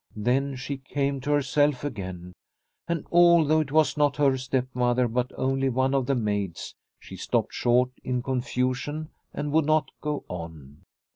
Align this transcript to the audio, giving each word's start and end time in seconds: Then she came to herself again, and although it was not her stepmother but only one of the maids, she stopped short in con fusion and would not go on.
Then 0.15 0.55
she 0.55 0.77
came 0.77 1.21
to 1.21 1.31
herself 1.31 1.83
again, 1.83 2.33
and 2.87 3.05
although 3.11 3.59
it 3.59 3.71
was 3.71 3.97
not 3.97 4.17
her 4.17 4.35
stepmother 4.35 5.07
but 5.07 5.31
only 5.37 5.69
one 5.69 5.93
of 5.93 6.07
the 6.07 6.15
maids, 6.15 6.73
she 6.99 7.15
stopped 7.15 7.53
short 7.53 7.91
in 8.03 8.23
con 8.23 8.41
fusion 8.41 9.09
and 9.31 9.51
would 9.51 9.65
not 9.65 9.91
go 10.01 10.25
on. 10.27 10.79